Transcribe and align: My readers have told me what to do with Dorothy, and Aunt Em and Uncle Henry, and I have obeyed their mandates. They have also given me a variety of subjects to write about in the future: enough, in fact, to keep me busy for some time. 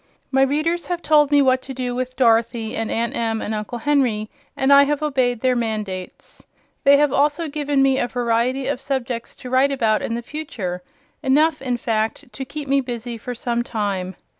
My 0.31 0.41
readers 0.41 0.87
have 0.87 1.03
told 1.03 1.29
me 1.29 1.43
what 1.43 1.61
to 1.61 1.75
do 1.75 1.93
with 1.93 2.15
Dorothy, 2.15 2.75
and 2.75 2.89
Aunt 2.89 3.15
Em 3.15 3.39
and 3.39 3.53
Uncle 3.53 3.77
Henry, 3.77 4.31
and 4.57 4.73
I 4.73 4.81
have 4.85 5.03
obeyed 5.03 5.41
their 5.41 5.55
mandates. 5.55 6.43
They 6.83 6.97
have 6.97 7.13
also 7.13 7.47
given 7.47 7.83
me 7.83 7.99
a 7.99 8.07
variety 8.07 8.65
of 8.65 8.81
subjects 8.81 9.35
to 9.35 9.51
write 9.51 9.71
about 9.71 10.01
in 10.01 10.15
the 10.15 10.23
future: 10.23 10.81
enough, 11.21 11.61
in 11.61 11.77
fact, 11.77 12.33
to 12.33 12.43
keep 12.45 12.67
me 12.67 12.81
busy 12.81 13.15
for 13.15 13.35
some 13.35 13.61
time. 13.61 14.15